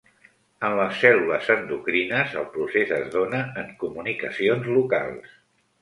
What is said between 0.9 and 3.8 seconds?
cèl·lules endocrines el procés es dóna en